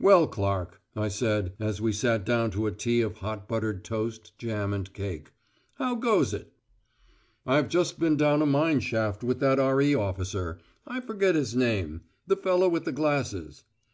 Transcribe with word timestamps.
"Well, 0.00 0.26
Clark," 0.26 0.80
I 0.96 1.08
said, 1.08 1.52
as 1.60 1.78
we 1.78 1.92
sat 1.92 2.24
down 2.24 2.50
to 2.52 2.66
a 2.66 2.72
tea 2.72 3.02
of 3.02 3.16
hot 3.18 3.46
buttered 3.46 3.84
toast, 3.84 4.32
jam 4.38 4.72
and 4.72 4.90
cake. 4.94 5.30
"How 5.74 5.94
goes 5.94 6.32
it?" 6.32 6.50
"I've 7.44 7.68
just 7.68 7.98
been 8.00 8.16
down 8.16 8.40
a 8.40 8.46
mine 8.46 8.80
shaft 8.80 9.22
with 9.22 9.40
that 9.40 9.58
R.E. 9.60 9.94
officer, 9.94 10.58
I 10.86 11.00
forget 11.00 11.34
his 11.34 11.54
name 11.54 12.00
the 12.26 12.34
fellow 12.38 12.66
with 12.70 12.86
the 12.86 12.92
glasses." 12.92 13.64